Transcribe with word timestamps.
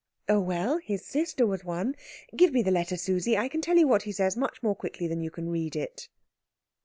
"Oh, 0.27 0.39
well, 0.39 0.79
his 0.79 1.05
sister 1.05 1.45
was 1.45 1.63
one. 1.63 1.95
Give 2.35 2.51
me 2.53 2.63
the 2.63 2.71
letter, 2.71 2.97
Susie 2.97 3.37
I 3.37 3.47
can 3.47 3.61
tell 3.61 3.77
you 3.77 3.87
what 3.87 4.01
he 4.01 4.11
says 4.11 4.35
much 4.35 4.63
more 4.63 4.73
quickly 4.75 5.05
than 5.05 5.21
you 5.21 5.29
can 5.29 5.47
read 5.51 5.75
it." 5.75 6.09